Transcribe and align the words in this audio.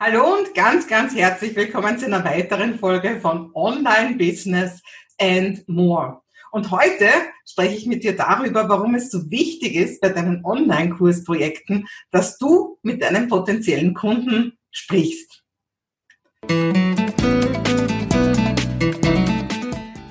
Hallo 0.00 0.36
und 0.38 0.54
ganz, 0.54 0.86
ganz 0.86 1.12
herzlich 1.16 1.56
willkommen 1.56 1.98
zu 1.98 2.06
einer 2.06 2.24
weiteren 2.24 2.78
Folge 2.78 3.18
von 3.20 3.50
Online 3.52 4.16
Business 4.16 4.80
and 5.20 5.68
More. 5.68 6.22
Und 6.52 6.70
heute 6.70 7.08
spreche 7.44 7.74
ich 7.74 7.86
mit 7.86 8.04
dir 8.04 8.14
darüber, 8.14 8.68
warum 8.68 8.94
es 8.94 9.10
so 9.10 9.28
wichtig 9.28 9.74
ist 9.74 10.00
bei 10.00 10.10
deinen 10.10 10.44
Online-Kursprojekten, 10.44 11.88
dass 12.12 12.38
du 12.38 12.78
mit 12.82 13.02
deinen 13.02 13.26
potenziellen 13.26 13.92
Kunden 13.92 14.56
sprichst. 14.70 15.42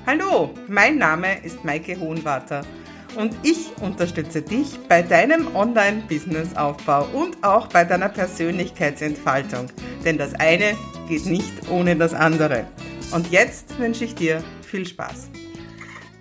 Hallo, 0.06 0.50
mein 0.68 0.98
Name 0.98 1.42
ist 1.42 1.64
Maike 1.64 1.98
Hohenwarter 1.98 2.62
und 3.16 3.34
ich 3.42 3.70
unterstütze 3.80 4.42
dich 4.42 4.78
bei 4.88 5.02
deinem 5.02 5.54
Online-Business-Aufbau 5.54 7.06
und 7.12 7.42
auch 7.42 7.68
bei 7.68 7.84
deiner 7.84 8.08
Persönlichkeitsentfaltung. 8.08 9.68
Denn 10.04 10.18
das 10.18 10.34
eine 10.34 10.76
geht 11.08 11.26
nicht 11.26 11.52
ohne 11.70 11.96
das 11.96 12.14
andere. 12.14 12.66
Und 13.12 13.30
jetzt 13.30 13.78
wünsche 13.78 14.04
ich 14.04 14.14
dir 14.14 14.42
viel 14.62 14.86
Spaß. 14.86 15.30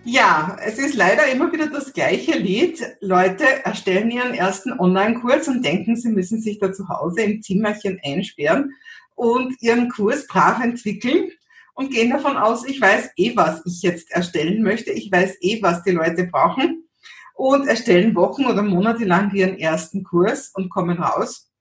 Ja, 0.09 0.55
es 0.65 0.79
ist 0.79 0.95
leider 0.95 1.27
immer 1.27 1.51
wieder 1.51 1.67
das 1.67 1.91
gleiche 1.91 2.37
Lied. 2.37 2.81
Leute 3.01 3.43
erstellen 3.65 4.09
ihren 4.09 4.33
ersten 4.33 4.71
Online-Kurs 4.79 5.49
und 5.49 5.65
denken, 5.65 5.97
sie 5.97 6.09
müssen 6.09 6.39
sich 6.39 6.59
da 6.59 6.71
zu 6.71 6.87
Hause 6.87 7.23
im 7.23 7.41
Zimmerchen 7.41 7.99
einsperren 8.05 8.71
und 9.15 9.61
ihren 9.61 9.89
Kurs 9.89 10.25
brav 10.27 10.63
entwickeln 10.63 11.31
und 11.77 11.91
gehen 11.91 12.09
davon 12.09 12.37
aus, 12.37 12.65
ich 12.65 12.81
weiß 12.81 13.11
eh, 13.17 13.35
was 13.35 13.61
ich 13.65 13.83
jetzt 13.83 14.11
erstellen 14.11 14.63
möchte. 14.63 14.91
Ich 14.91 15.11
weiß 15.11 15.37
eh, 15.41 15.61
was 15.61 15.83
die 15.83 15.91
Leute 15.91 16.25
brauchen 16.25 16.87
und 17.35 17.67
erstellen 17.67 18.15
Wochen 18.15 18.45
oder 18.45 18.63
Monate 18.63 19.05
lang 19.05 19.31
ihren 19.33 19.59
ersten 19.59 20.03
Kurs 20.03 20.49
und 20.55 20.69
kommen 20.69 20.97
raus. 20.97 21.51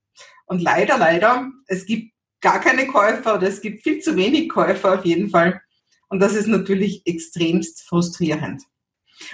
Und 0.47 0.63
leider, 0.63 0.97
leider, 0.97 1.51
es 1.67 1.85
gibt 1.85 2.15
gar 2.41 2.61
keine 2.61 2.87
Käufer 2.87 3.35
oder 3.35 3.47
es 3.47 3.61
gibt 3.61 3.83
viel 3.83 4.01
zu 4.01 4.17
wenig 4.17 4.49
Käufer 4.49 4.99
auf 4.99 5.05
jeden 5.05 5.29
Fall. 5.29 5.61
Und 6.09 6.21
das 6.21 6.35
ist 6.35 6.47
natürlich 6.47 7.03
extremst 7.05 7.83
frustrierend. 7.87 8.63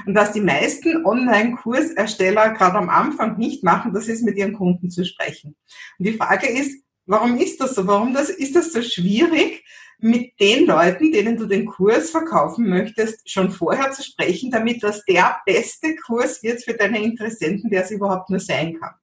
Und 0.04 0.16
was 0.16 0.32
die 0.32 0.40
meisten 0.40 1.06
Online-Kursersteller 1.06 2.54
gerade 2.54 2.78
am 2.78 2.88
Anfang 2.88 3.38
nicht 3.38 3.62
machen, 3.62 3.92
das 3.94 4.08
ist 4.08 4.24
mit 4.24 4.36
ihren 4.36 4.54
Kunden 4.54 4.90
zu 4.90 5.04
sprechen. 5.04 5.54
Und 5.98 6.06
die 6.06 6.14
Frage 6.14 6.48
ist, 6.48 6.82
warum 7.06 7.38
ist 7.38 7.60
das 7.60 7.76
so? 7.76 7.86
Warum 7.86 8.14
das, 8.14 8.30
ist 8.30 8.56
das 8.56 8.72
so 8.72 8.82
schwierig, 8.82 9.64
mit 10.02 10.32
den 10.40 10.66
Leuten, 10.66 11.12
denen 11.12 11.36
du 11.36 11.46
den 11.46 11.64
Kurs 11.64 12.10
verkaufen 12.10 12.68
möchtest, 12.68 13.30
schon 13.30 13.50
vorher 13.50 13.92
zu 13.92 14.02
sprechen, 14.02 14.50
damit 14.50 14.82
das 14.82 15.04
der 15.04 15.40
beste 15.46 15.94
Kurs 15.94 16.42
wird 16.42 16.62
für 16.62 16.74
deine 16.74 17.02
Interessenten, 17.02 17.70
der 17.70 17.84
es 17.84 17.90
überhaupt 17.92 18.28
nur 18.28 18.40
sein 18.40 18.78
kann. 18.80 18.94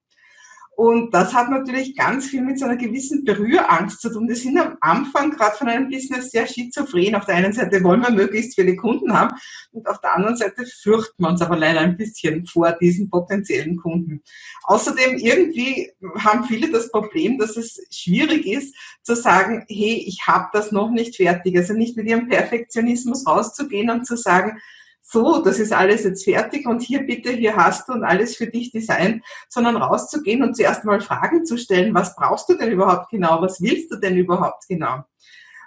Und 0.80 1.14
das 1.14 1.34
hat 1.34 1.50
natürlich 1.50 1.94
ganz 1.94 2.28
viel 2.28 2.42
mit 2.42 2.58
so 2.58 2.64
einer 2.64 2.78
gewissen 2.78 3.26
Berührangst 3.26 4.00
zu 4.00 4.14
tun. 4.14 4.30
Die 4.30 4.36
sind 4.36 4.58
am 4.58 4.78
Anfang 4.80 5.30
gerade 5.32 5.58
von 5.58 5.68
einem 5.68 5.90
Business 5.90 6.32
sehr 6.32 6.48
schizophren. 6.48 7.16
Auf 7.16 7.26
der 7.26 7.36
einen 7.36 7.52
Seite 7.52 7.84
wollen 7.84 8.00
wir 8.00 8.12
möglichst 8.12 8.56
viele 8.56 8.78
Kunden 8.78 9.12
haben 9.12 9.36
und 9.74 9.86
auf 9.90 10.00
der 10.00 10.16
anderen 10.16 10.38
Seite 10.38 10.66
fürchten 10.66 11.22
wir 11.22 11.32
uns 11.32 11.42
aber 11.42 11.58
leider 11.58 11.82
ein 11.82 11.98
bisschen 11.98 12.46
vor 12.46 12.72
diesen 12.80 13.10
potenziellen 13.10 13.76
Kunden. 13.76 14.24
Außerdem 14.64 15.18
irgendwie 15.18 15.92
haben 16.20 16.46
viele 16.46 16.72
das 16.72 16.90
Problem, 16.90 17.38
dass 17.38 17.58
es 17.58 17.86
schwierig 17.92 18.48
ist 18.48 18.74
zu 19.04 19.18
sagen, 19.18 19.66
hey, 19.68 20.02
ich 20.08 20.28
habe 20.28 20.48
das 20.54 20.72
noch 20.72 20.92
nicht 20.92 21.18
fertig. 21.18 21.58
Also 21.58 21.74
nicht 21.74 21.98
mit 21.98 22.08
ihrem 22.08 22.30
Perfektionismus 22.30 23.28
rauszugehen 23.28 23.90
und 23.90 24.06
zu 24.06 24.16
sagen, 24.16 24.62
so, 25.02 25.42
das 25.44 25.60
ist 25.60 25.74
alles 25.74 26.04
jetzt 26.04 26.24
fertig 26.24 26.68
und 26.68 26.82
hier 26.82 27.02
bitte, 27.02 27.32
hier 27.32 27.56
hast 27.56 27.90
du 27.90 27.94
und 27.94 28.04
alles 28.04 28.36
für 28.36 28.48
dich 28.48 28.72
designt, 28.72 29.24
sondern 29.50 29.78
rauszugehen 29.78 30.44
und 30.44 30.56
zuerst 30.56 30.86
mal 30.86 31.02
Fragen 31.02 31.46
zu 31.46 31.58
stellen, 31.58 31.94
was 31.96 32.16
brauchst 32.16 32.48
du 32.50 32.56
denn 32.56 32.72
überhaupt 32.72 33.10
genau, 33.10 33.42
was 33.42 33.60
willst 33.62 33.92
du 33.92 33.96
denn 33.98 34.16
überhaupt 34.16 34.68
genau? 34.68 35.04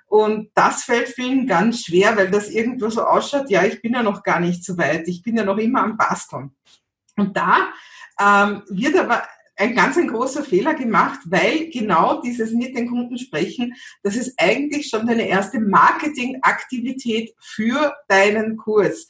Und 0.07 0.51
das 0.55 0.85
fällt 0.85 1.09
vielen 1.09 1.47
ganz 1.47 1.85
schwer, 1.85 2.17
weil 2.17 2.31
das 2.31 2.51
irgendwo 2.51 2.91
so 2.91 3.03
ausschaut, 3.03 3.49
ja, 3.49 3.65
ich 3.65 3.81
bin 3.81 3.95
ja 3.95 4.03
noch 4.03 4.23
gar 4.23 4.41
nicht 4.41 4.65
so 4.65 4.77
weit, 4.77 5.09
ich 5.09 5.23
bin 5.23 5.37
ja 5.37 5.45
noch 5.45 5.57
immer 5.57 5.83
am 5.83 5.97
Basteln. 5.97 6.55
Und 7.17 7.37
da 7.37 7.73
ähm, 8.21 8.63
wird 8.69 8.97
aber 8.97 9.23
ein 9.57 9.75
ganz 9.75 9.97
ein 9.97 10.09
großer 10.09 10.45
Fehler 10.45 10.75
gemacht, 10.75 11.21
weil 11.27 11.69
genau 11.71 12.21
dieses 12.21 12.53
mit 12.53 12.77
den 12.77 12.89
Kunden 12.89 13.19
sprechen, 13.19 13.75
das 14.03 14.17
ist 14.17 14.35
eigentlich 14.39 14.89
schon 14.89 15.07
deine 15.07 15.29
erste 15.29 15.61
Marketingaktivität 15.61 17.35
für 17.41 17.95
deinen 18.09 18.57
Kurs. 18.57 19.09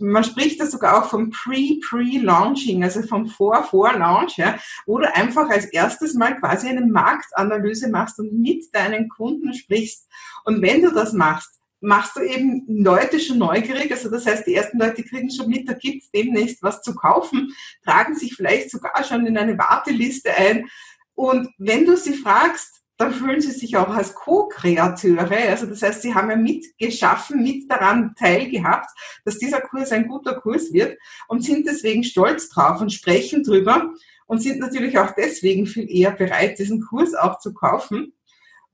Man 0.00 0.24
spricht 0.24 0.60
da 0.60 0.66
sogar 0.66 0.98
auch 0.98 1.10
vom 1.10 1.30
Pre-Pre-Launching, 1.30 2.82
also 2.82 3.02
vom 3.02 3.28
Vor-Vor-Launch, 3.28 4.36
ja, 4.36 4.58
wo 4.86 4.98
du 4.98 5.14
einfach 5.14 5.48
als 5.50 5.66
erstes 5.66 6.14
mal 6.14 6.36
quasi 6.36 6.68
eine 6.68 6.84
Marktanalyse 6.84 7.88
machst 7.88 8.18
und 8.18 8.32
mit 8.32 8.74
deinen 8.74 9.08
Kunden 9.08 9.54
sprichst. 9.54 10.08
Und 10.44 10.62
wenn 10.62 10.82
du 10.82 10.90
das 10.90 11.12
machst, 11.12 11.57
machst 11.80 12.16
du 12.16 12.20
eben 12.20 12.64
Leute 12.66 13.20
schon 13.20 13.38
neugierig. 13.38 13.90
Also 13.92 14.10
das 14.10 14.26
heißt, 14.26 14.46
die 14.46 14.54
ersten 14.54 14.78
Leute 14.78 15.02
kriegen 15.02 15.30
schon 15.30 15.48
mit, 15.48 15.68
da 15.68 15.74
gibt 15.74 16.02
es 16.02 16.10
demnächst 16.10 16.62
was 16.62 16.82
zu 16.82 16.94
kaufen, 16.94 17.52
tragen 17.84 18.14
sich 18.14 18.34
vielleicht 18.34 18.70
sogar 18.70 19.04
schon 19.04 19.26
in 19.26 19.38
eine 19.38 19.58
Warteliste 19.58 20.34
ein. 20.34 20.68
Und 21.14 21.48
wenn 21.58 21.84
du 21.84 21.96
sie 21.96 22.14
fragst, 22.14 22.78
dann 22.98 23.14
fühlen 23.14 23.40
sie 23.40 23.52
sich 23.52 23.76
auch 23.76 23.90
als 23.90 24.12
Co-Kreateure. 24.14 25.50
Also 25.50 25.66
das 25.66 25.82
heißt, 25.82 26.02
sie 26.02 26.14
haben 26.14 26.30
ja 26.30 26.36
mitgeschaffen, 26.36 27.42
mit 27.42 27.70
daran 27.70 28.14
teilgehabt, 28.18 28.90
dass 29.24 29.38
dieser 29.38 29.60
Kurs 29.60 29.92
ein 29.92 30.08
guter 30.08 30.34
Kurs 30.40 30.72
wird 30.72 30.98
und 31.28 31.44
sind 31.44 31.66
deswegen 31.66 32.02
stolz 32.02 32.48
drauf 32.48 32.80
und 32.80 32.92
sprechen 32.92 33.44
drüber 33.44 33.92
und 34.26 34.42
sind 34.42 34.58
natürlich 34.58 34.98
auch 34.98 35.12
deswegen 35.16 35.66
viel 35.66 35.88
eher 35.88 36.10
bereit, 36.10 36.58
diesen 36.58 36.82
Kurs 36.82 37.14
auch 37.14 37.38
zu 37.38 37.54
kaufen. 37.54 38.14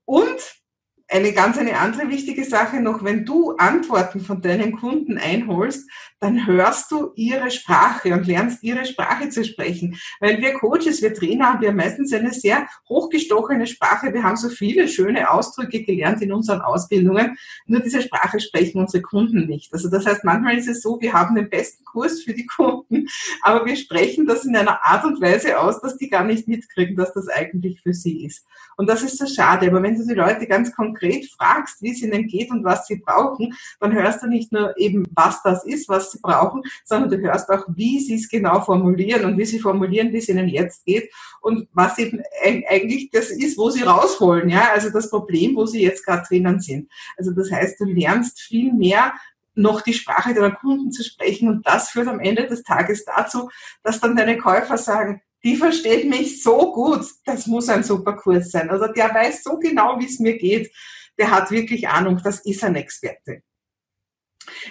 Und 0.06 0.63
eine 1.14 1.32
ganz 1.32 1.58
eine 1.58 1.78
andere 1.78 2.08
wichtige 2.08 2.44
Sache 2.44 2.80
noch, 2.80 3.04
wenn 3.04 3.24
du 3.24 3.52
Antworten 3.56 4.20
von 4.20 4.42
deinen 4.42 4.72
Kunden 4.72 5.16
einholst, 5.16 5.88
dann 6.24 6.46
hörst 6.46 6.90
du 6.90 7.12
ihre 7.16 7.50
Sprache 7.50 8.14
und 8.14 8.26
lernst 8.26 8.62
ihre 8.62 8.86
Sprache 8.86 9.28
zu 9.28 9.44
sprechen. 9.44 9.98
Weil 10.20 10.40
wir 10.40 10.54
Coaches, 10.54 11.02
wir 11.02 11.12
Trainer 11.12 11.52
haben 11.52 11.62
ja 11.62 11.70
meistens 11.70 12.14
eine 12.14 12.32
sehr 12.32 12.66
hochgestochene 12.88 13.66
Sprache. 13.66 14.14
Wir 14.14 14.22
haben 14.22 14.36
so 14.36 14.48
viele 14.48 14.88
schöne 14.88 15.30
Ausdrücke 15.30 15.82
gelernt 15.82 16.22
in 16.22 16.32
unseren 16.32 16.62
Ausbildungen. 16.62 17.36
Nur 17.66 17.80
diese 17.80 18.00
Sprache 18.00 18.40
sprechen 18.40 18.80
unsere 18.80 19.02
Kunden 19.02 19.46
nicht. 19.46 19.70
Also 19.74 19.90
das 19.90 20.06
heißt, 20.06 20.24
manchmal 20.24 20.56
ist 20.56 20.66
es 20.66 20.80
so, 20.80 20.98
wir 20.98 21.12
haben 21.12 21.34
den 21.34 21.50
besten 21.50 21.84
Kurs 21.84 22.22
für 22.22 22.32
die 22.32 22.46
Kunden, 22.46 23.06
aber 23.42 23.66
wir 23.66 23.76
sprechen 23.76 24.26
das 24.26 24.46
in 24.46 24.56
einer 24.56 24.82
Art 24.82 25.04
und 25.04 25.20
Weise 25.20 25.60
aus, 25.60 25.82
dass 25.82 25.98
die 25.98 26.08
gar 26.08 26.24
nicht 26.24 26.48
mitkriegen, 26.48 26.96
dass 26.96 27.12
das 27.12 27.28
eigentlich 27.28 27.82
für 27.82 27.92
sie 27.92 28.24
ist. 28.24 28.46
Und 28.76 28.88
das 28.88 29.02
ist 29.02 29.18
so 29.18 29.26
schade. 29.26 29.66
Aber 29.68 29.82
wenn 29.82 29.96
du 29.96 30.06
die 30.06 30.14
Leute 30.14 30.46
ganz 30.46 30.74
konkret 30.74 31.26
fragst, 31.36 31.82
wie 31.82 31.92
es 31.92 32.02
ihnen 32.02 32.26
geht 32.26 32.50
und 32.50 32.64
was 32.64 32.86
sie 32.86 32.96
brauchen, 32.96 33.54
dann 33.80 33.92
hörst 33.92 34.22
du 34.22 34.26
nicht 34.26 34.52
nur 34.52 34.76
eben, 34.78 35.06
was 35.14 35.42
das 35.42 35.64
ist, 35.64 35.88
was 35.88 36.13
sie 36.14 36.20
brauchen, 36.22 36.62
sondern 36.84 37.10
du 37.10 37.18
hörst 37.18 37.48
auch, 37.50 37.64
wie 37.68 38.00
sie 38.00 38.14
es 38.14 38.28
genau 38.28 38.60
formulieren 38.60 39.24
und 39.24 39.38
wie 39.38 39.44
sie 39.44 39.58
formulieren, 39.58 40.12
wie 40.12 40.18
es 40.18 40.28
ihnen 40.28 40.48
jetzt 40.48 40.84
geht 40.84 41.12
und 41.40 41.68
was 41.72 41.98
eben 41.98 42.22
eigentlich 42.40 43.10
das 43.10 43.30
ist, 43.30 43.58
wo 43.58 43.70
sie 43.70 43.82
rausholen. 43.82 44.48
Ja, 44.48 44.70
also 44.72 44.90
das 44.90 45.10
Problem, 45.10 45.56
wo 45.56 45.66
sie 45.66 45.82
jetzt 45.82 46.04
gerade 46.04 46.26
drinnen 46.26 46.60
sind. 46.60 46.90
Also 47.16 47.32
das 47.32 47.50
heißt, 47.50 47.80
du 47.80 47.84
lernst 47.84 48.40
viel 48.40 48.72
mehr 48.72 49.12
noch 49.54 49.82
die 49.82 49.94
Sprache 49.94 50.34
deiner 50.34 50.50
Kunden 50.50 50.90
zu 50.90 51.04
sprechen 51.04 51.48
und 51.48 51.66
das 51.66 51.90
führt 51.90 52.08
am 52.08 52.20
Ende 52.20 52.46
des 52.46 52.62
Tages 52.62 53.04
dazu, 53.04 53.50
dass 53.82 54.00
dann 54.00 54.16
deine 54.16 54.36
Käufer 54.36 54.78
sagen, 54.78 55.20
die 55.44 55.56
versteht 55.56 56.08
mich 56.08 56.42
so 56.42 56.72
gut, 56.72 57.04
das 57.26 57.46
muss 57.46 57.68
ein 57.68 57.84
super 57.84 58.14
Kurs 58.14 58.50
sein. 58.50 58.70
Also 58.70 58.86
der 58.86 59.14
weiß 59.14 59.44
so 59.44 59.58
genau, 59.58 59.98
wie 60.00 60.06
es 60.06 60.18
mir 60.18 60.38
geht. 60.38 60.72
Der 61.18 61.30
hat 61.30 61.50
wirklich 61.50 61.86
Ahnung, 61.86 62.20
das 62.24 62.40
ist 62.44 62.64
ein 62.64 62.74
Experte. 62.74 63.42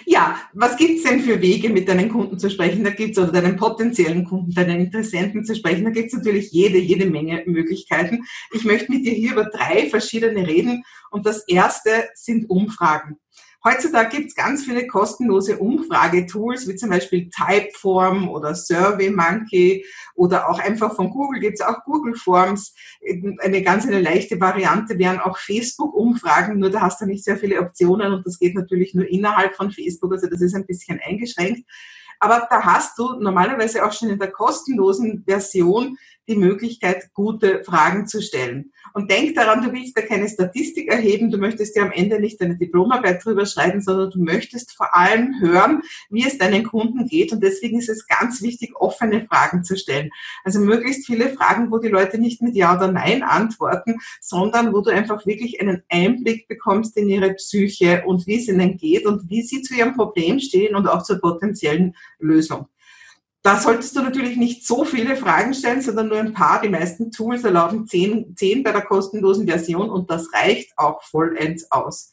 Ja, 0.06 0.40
was 0.52 0.76
gibt's 0.76 1.04
denn 1.04 1.20
für 1.20 1.40
Wege, 1.40 1.70
mit 1.70 1.88
deinen 1.88 2.10
Kunden 2.10 2.38
zu 2.38 2.50
sprechen? 2.50 2.84
Da 2.84 2.90
gibt's 2.90 3.18
oder 3.18 3.32
deinen 3.32 3.56
potenziellen 3.56 4.24
Kunden, 4.24 4.52
deinen 4.52 4.80
Interessenten 4.80 5.44
zu 5.44 5.54
sprechen. 5.54 5.84
Da 5.84 5.90
gibt's 5.90 6.14
natürlich 6.14 6.50
jede, 6.52 6.78
jede 6.78 7.06
Menge 7.06 7.42
Möglichkeiten. 7.46 8.24
Ich 8.52 8.64
möchte 8.64 8.92
mit 8.92 9.04
dir 9.04 9.12
hier 9.12 9.32
über 9.32 9.44
drei 9.44 9.88
verschiedene 9.88 10.46
reden. 10.46 10.84
Und 11.10 11.26
das 11.26 11.46
erste 11.48 12.08
sind 12.14 12.50
Umfragen. 12.50 13.18
Heutzutage 13.66 14.18
gibt 14.18 14.28
es 14.28 14.34
ganz 14.34 14.64
viele 14.64 14.86
kostenlose 14.86 15.56
Umfragetools, 15.56 16.68
wie 16.68 16.76
zum 16.76 16.90
Beispiel 16.90 17.30
Typeform 17.30 18.28
oder 18.28 18.54
SurveyMonkey 18.54 19.86
oder 20.14 20.50
auch 20.50 20.58
einfach 20.58 20.94
von 20.94 21.08
Google 21.08 21.40
gibt 21.40 21.54
es 21.54 21.66
auch 21.66 21.82
Google 21.84 22.14
Forms. 22.14 22.74
Eine 23.40 23.62
ganz 23.62 23.86
eine 23.86 24.02
leichte 24.02 24.38
Variante 24.38 24.98
wären 24.98 25.18
auch 25.18 25.38
Facebook-Umfragen, 25.38 26.58
nur 26.58 26.68
da 26.68 26.82
hast 26.82 27.00
du 27.00 27.06
nicht 27.06 27.24
sehr 27.24 27.38
viele 27.38 27.58
Optionen 27.58 28.12
und 28.12 28.26
das 28.26 28.38
geht 28.38 28.54
natürlich 28.54 28.94
nur 28.94 29.08
innerhalb 29.08 29.56
von 29.56 29.70
Facebook, 29.70 30.12
also 30.12 30.28
das 30.28 30.42
ist 30.42 30.54
ein 30.54 30.66
bisschen 30.66 31.00
eingeschränkt. 31.02 31.66
Aber 32.20 32.46
da 32.48 32.62
hast 32.62 32.98
du 32.98 33.18
normalerweise 33.18 33.84
auch 33.84 33.92
schon 33.92 34.10
in 34.10 34.18
der 34.18 34.30
kostenlosen 34.30 35.24
Version 35.26 35.96
die 36.28 36.36
Möglichkeit, 36.36 37.10
gute 37.12 37.62
Fragen 37.64 38.06
zu 38.06 38.22
stellen. 38.22 38.72
Und 38.92 39.10
denk 39.10 39.34
daran, 39.34 39.62
du 39.62 39.72
willst 39.72 39.96
da 39.96 40.02
keine 40.02 40.28
Statistik 40.28 40.88
erheben, 40.88 41.30
du 41.30 41.38
möchtest 41.38 41.76
ja 41.76 41.82
am 41.82 41.92
Ende 41.92 42.20
nicht 42.20 42.40
deine 42.40 42.56
Diplomarbeit 42.56 43.24
drüber 43.24 43.46
schreiben, 43.46 43.80
sondern 43.80 44.10
du 44.10 44.22
möchtest 44.22 44.72
vor 44.72 44.94
allem 44.94 45.40
hören, 45.40 45.82
wie 46.10 46.26
es 46.26 46.38
deinen 46.38 46.64
Kunden 46.64 47.06
geht. 47.06 47.32
Und 47.32 47.42
deswegen 47.42 47.78
ist 47.78 47.88
es 47.88 48.06
ganz 48.06 48.42
wichtig, 48.42 48.74
offene 48.76 49.26
Fragen 49.26 49.64
zu 49.64 49.76
stellen. 49.76 50.10
Also 50.44 50.60
möglichst 50.60 51.06
viele 51.06 51.30
Fragen, 51.30 51.70
wo 51.70 51.78
die 51.78 51.88
Leute 51.88 52.18
nicht 52.18 52.40
mit 52.40 52.54
Ja 52.54 52.76
oder 52.76 52.90
Nein 52.90 53.22
antworten, 53.22 53.96
sondern 54.20 54.72
wo 54.72 54.80
du 54.80 54.90
einfach 54.90 55.26
wirklich 55.26 55.60
einen 55.60 55.82
Einblick 55.88 56.48
bekommst 56.48 56.96
in 56.96 57.08
ihre 57.08 57.34
Psyche 57.34 58.04
und 58.06 58.26
wie 58.26 58.36
es 58.36 58.48
ihnen 58.48 58.76
geht 58.76 59.06
und 59.06 59.28
wie 59.28 59.42
sie 59.42 59.62
zu 59.62 59.74
ihrem 59.74 59.94
Problem 59.94 60.38
stehen 60.38 60.74
und 60.76 60.86
auch 60.86 61.02
zur 61.02 61.20
potenziellen 61.20 61.94
Lösung. 62.18 62.68
Da 63.44 63.60
solltest 63.60 63.94
du 63.94 64.00
natürlich 64.00 64.38
nicht 64.38 64.66
so 64.66 64.86
viele 64.86 65.16
Fragen 65.16 65.52
stellen, 65.52 65.82
sondern 65.82 66.08
nur 66.08 66.18
ein 66.18 66.32
paar. 66.32 66.62
Die 66.62 66.70
meisten 66.70 67.10
Tools 67.10 67.44
erlauben 67.44 67.86
zehn, 67.86 68.34
zehn 68.34 68.62
bei 68.62 68.72
der 68.72 68.80
kostenlosen 68.80 69.46
Version 69.46 69.90
und 69.90 70.10
das 70.10 70.32
reicht 70.32 70.72
auch 70.78 71.02
vollends 71.02 71.70
aus. 71.70 72.10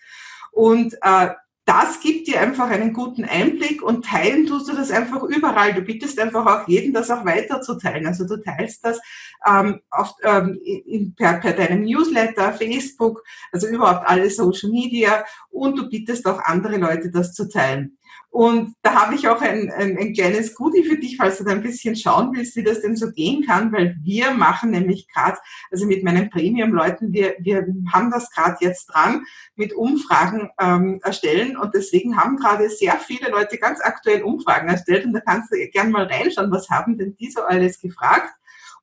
Und 0.51 0.93
äh, 1.01 1.29
das 1.63 2.01
gibt 2.01 2.27
dir 2.27 2.41
einfach 2.41 2.69
einen 2.69 2.91
guten 2.91 3.23
Einblick 3.23 3.81
und 3.81 4.03
teilen 4.03 4.45
tust 4.45 4.67
du 4.67 4.73
das 4.73 4.91
einfach 4.91 5.23
überall. 5.23 5.73
Du 5.73 5.81
bittest 5.81 6.19
einfach 6.19 6.45
auch 6.45 6.67
jeden, 6.67 6.91
das 6.91 7.09
auch 7.09 7.23
weiterzuteilen. 7.23 8.05
Also 8.07 8.27
du 8.27 8.35
teilst 8.35 8.83
das 8.83 8.99
ähm, 9.47 9.79
auf, 9.89 10.13
ähm, 10.23 10.59
in, 10.65 11.15
per, 11.15 11.39
per 11.39 11.53
deinem 11.53 11.83
Newsletter, 11.83 12.51
Facebook, 12.51 13.23
also 13.53 13.67
überhaupt 13.67 14.05
alle 14.05 14.29
Social 14.29 14.69
Media 14.69 15.23
und 15.49 15.77
du 15.77 15.87
bittest 15.87 16.25
auch 16.25 16.39
andere 16.39 16.75
Leute, 16.75 17.09
das 17.09 17.33
zu 17.33 17.47
teilen. 17.47 17.97
Und 18.31 18.75
da 18.81 18.95
habe 18.95 19.15
ich 19.15 19.27
auch 19.27 19.41
ein, 19.41 19.69
ein, 19.69 19.97
ein 19.97 20.13
kleines 20.13 20.55
Goodie 20.55 20.85
für 20.85 20.97
dich, 20.97 21.17
falls 21.17 21.37
du 21.37 21.43
da 21.43 21.51
ein 21.51 21.61
bisschen 21.61 21.97
schauen 21.97 22.31
willst, 22.33 22.55
wie 22.55 22.63
das 22.63 22.79
denn 22.79 22.95
so 22.95 23.11
gehen 23.11 23.45
kann, 23.45 23.73
weil 23.73 23.97
wir 24.01 24.31
machen 24.31 24.71
nämlich 24.71 25.09
gerade, 25.09 25.37
also 25.69 25.85
mit 25.85 26.01
meinen 26.05 26.29
Premium-Leuten, 26.29 27.11
wir, 27.11 27.35
wir 27.39 27.67
haben 27.91 28.09
das 28.09 28.31
gerade 28.31 28.55
jetzt 28.61 28.85
dran, 28.85 29.25
mit 29.55 29.73
Umfragen 29.73 30.49
ähm, 30.61 31.01
erstellen 31.03 31.57
und 31.57 31.73
deswegen 31.75 32.15
haben 32.15 32.37
gerade 32.37 32.69
sehr 32.69 32.93
viele 32.99 33.29
Leute 33.29 33.57
ganz 33.57 33.81
aktuell 33.81 34.23
Umfragen 34.23 34.69
erstellt 34.69 35.03
und 35.03 35.11
da 35.11 35.19
kannst 35.19 35.51
du 35.51 35.57
gerne 35.67 35.89
mal 35.89 36.05
reinschauen, 36.05 36.51
was 36.51 36.69
haben 36.69 36.97
denn 36.97 37.17
die 37.17 37.29
so 37.29 37.41
alles 37.41 37.81
gefragt. 37.81 38.33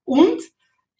Und 0.05 0.43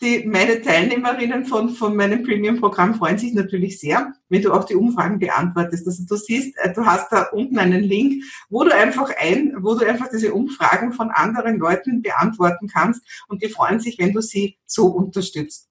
die, 0.01 0.25
meine 0.27 0.63
Teilnehmerinnen 0.63 1.45
von, 1.45 1.71
von 1.71 1.97
meinem 1.97 2.23
Premium-Programm 2.23 2.95
freuen 2.95 3.19
sich 3.19 3.35
natürlich 3.35 3.81
sehr, 3.81 4.13
wenn 4.29 4.43
du 4.43 4.53
auch 4.53 4.65
die 4.65 4.77
Umfragen 4.77 5.19
beantwortest. 5.19 5.87
Also 5.87 6.05
du 6.09 6.17
siehst, 6.17 6.57
äh, 6.59 6.73
du 6.73 6.87
hast 6.87 7.11
da 7.11 7.23
unten 7.33 7.59
einen 7.59 7.83
Link, 7.83 8.23
wo 8.49 8.63
du 8.63 8.75
einfach 8.75 9.11
ein, 9.19 9.55
wo 9.61 9.75
du 9.75 9.87
einfach 9.87 10.09
diese 10.13 10.33
Umfragen 10.33 10.93
von 10.93 11.11
anderen 11.11 11.59
Leuten 11.59 12.03
beantworten 12.03 12.69
kannst 12.69 13.03
und 13.29 13.43
die 13.43 13.49
freuen 13.49 13.81
sich, 13.81 13.99
wenn 13.99 14.13
du 14.13 14.21
sie 14.21 14.57
so 14.67 14.87
unterstützt. 14.87 15.68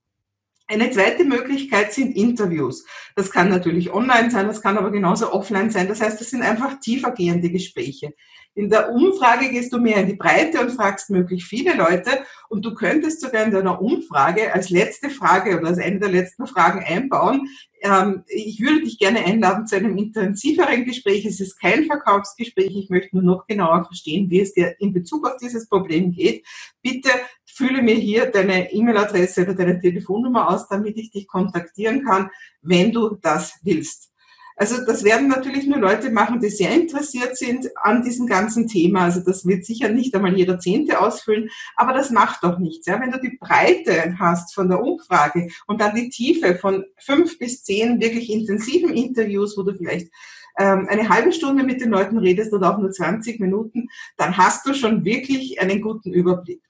Eine 0.69 0.91
zweite 0.91 1.23
Möglichkeit 1.23 1.93
sind 1.93 2.15
Interviews. 2.15 2.85
Das 3.15 3.31
kann 3.31 3.49
natürlich 3.49 3.93
online 3.93 4.29
sein, 4.29 4.47
das 4.47 4.61
kann 4.61 4.77
aber 4.77 4.91
genauso 4.91 5.31
offline 5.31 5.71
sein. 5.71 5.87
Das 5.87 6.01
heißt, 6.01 6.19
das 6.19 6.29
sind 6.29 6.41
einfach 6.41 6.79
tiefergehende 6.79 7.49
Gespräche. 7.49 8.13
In 8.57 8.71
der 8.71 8.91
Umfrage 8.91 9.49
gehst 9.49 9.71
du 9.71 9.77
mehr 9.77 9.97
in 9.97 10.07
die 10.07 10.15
Breite 10.15 10.59
und 10.59 10.71
fragst 10.71 11.11
möglichst 11.11 11.47
viele 11.47 11.75
Leute 11.75 12.23
und 12.49 12.65
du 12.65 12.73
könntest 12.73 13.21
sogar 13.21 13.43
in 13.43 13.51
deiner 13.51 13.79
Umfrage 13.79 14.51
als 14.51 14.71
letzte 14.71 15.11
Frage 15.11 15.59
oder 15.59 15.67
als 15.67 15.77
eine 15.77 15.99
der 15.99 16.09
letzten 16.09 16.47
Fragen 16.47 16.83
einbauen. 16.83 17.47
Ähm, 17.81 18.23
ich 18.27 18.59
würde 18.59 18.81
dich 18.81 18.97
gerne 18.97 19.23
einladen 19.23 19.67
zu 19.67 19.75
einem 19.75 19.95
intensiveren 19.95 20.85
Gespräch. 20.85 21.23
Es 21.23 21.39
ist 21.39 21.61
kein 21.61 21.85
Verkaufsgespräch. 21.85 22.75
Ich 22.75 22.89
möchte 22.89 23.15
nur 23.15 23.23
noch 23.23 23.45
genauer 23.45 23.85
verstehen, 23.85 24.31
wie 24.31 24.41
es 24.41 24.53
dir 24.53 24.75
in 24.79 24.91
Bezug 24.91 25.27
auf 25.27 25.37
dieses 25.37 25.69
Problem 25.69 26.11
geht. 26.11 26.43
Bitte 26.81 27.11
fülle 27.57 27.81
mir 27.81 27.95
hier 27.95 28.27
deine 28.27 28.71
E-Mail-Adresse 28.71 29.43
oder 29.43 29.55
deine 29.55 29.79
Telefonnummer 29.79 30.49
aus, 30.49 30.67
damit 30.67 30.97
ich 30.97 31.11
dich 31.11 31.27
kontaktieren 31.27 32.05
kann, 32.05 32.29
wenn 32.61 32.91
du 32.91 33.17
das 33.21 33.59
willst. 33.63 34.11
Also 34.59 34.83
das 34.83 35.03
werden 35.03 35.27
natürlich 35.27 35.67
nur 35.67 35.77
Leute 35.77 36.09
machen, 36.09 36.39
die 36.39 36.49
sehr 36.49 36.71
interessiert 36.71 37.37
sind 37.37 37.69
an 37.75 38.01
diesem 38.01 38.25
ganzen 38.25 38.67
Thema. 38.67 39.03
Also 39.03 39.19
das 39.19 39.45
wird 39.45 39.63
sicher 39.65 39.89
nicht 39.89 40.15
einmal 40.15 40.35
jeder 40.35 40.57
Zehnte 40.59 40.99
ausfüllen, 40.99 41.49
aber 41.75 41.93
das 41.93 42.09
macht 42.09 42.43
doch 42.43 42.57
nichts. 42.57 42.87
Ja? 42.87 42.99
Wenn 42.99 43.11
du 43.11 43.19
die 43.19 43.37
Breite 43.39 44.17
hast 44.17 44.55
von 44.55 44.67
der 44.67 44.81
Umfrage 44.81 45.49
und 45.67 45.79
dann 45.79 45.95
die 45.95 46.09
Tiefe 46.09 46.55
von 46.55 46.85
fünf 46.97 47.37
bis 47.37 47.63
zehn 47.63 48.01
wirklich 48.01 48.31
intensiven 48.31 48.93
Interviews, 48.95 49.55
wo 49.57 49.61
du 49.61 49.75
vielleicht 49.75 50.11
ähm, 50.57 50.87
eine 50.89 51.07
halbe 51.07 51.31
Stunde 51.33 51.63
mit 51.63 51.79
den 51.79 51.91
Leuten 51.91 52.17
redest 52.17 52.51
oder 52.51 52.73
auch 52.73 52.79
nur 52.79 52.89
20 52.89 53.39
Minuten, 53.39 53.89
dann 54.17 54.37
hast 54.37 54.65
du 54.65 54.73
schon 54.73 55.05
wirklich 55.05 55.61
einen 55.61 55.81
guten 55.81 56.11
Überblick. 56.11 56.66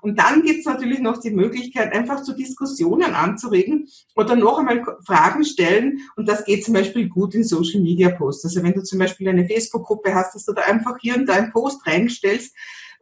Und 0.00 0.18
dann 0.18 0.42
gibt 0.42 0.60
es 0.60 0.66
natürlich 0.66 1.00
noch 1.00 1.18
die 1.18 1.30
Möglichkeit, 1.30 1.92
einfach 1.92 2.22
zu 2.22 2.34
Diskussionen 2.34 3.14
anzuregen 3.14 3.88
oder 4.14 4.36
noch 4.36 4.58
einmal 4.58 4.84
Fragen 5.04 5.44
stellen. 5.44 6.00
Und 6.16 6.28
das 6.28 6.44
geht 6.44 6.64
zum 6.64 6.74
Beispiel 6.74 7.08
gut 7.08 7.34
in 7.34 7.44
Social 7.44 7.80
Media 7.80 8.10
Posts. 8.10 8.46
Also 8.46 8.62
wenn 8.62 8.74
du 8.74 8.82
zum 8.82 8.98
Beispiel 8.98 9.28
eine 9.28 9.46
Facebook-Gruppe 9.46 10.14
hast, 10.14 10.34
dass 10.34 10.44
du 10.44 10.52
da 10.52 10.62
einfach 10.62 10.96
hier 11.00 11.16
und 11.16 11.26
da 11.26 11.34
einen 11.34 11.52
Post 11.52 11.86
reinstellst, 11.86 12.54